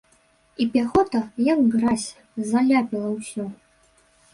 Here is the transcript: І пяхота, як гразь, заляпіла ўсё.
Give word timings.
І 0.61 0.65
пяхота, 0.75 1.21
як 1.51 1.61
гразь, 1.75 2.09
заляпіла 2.51 3.17
ўсё. 3.17 3.51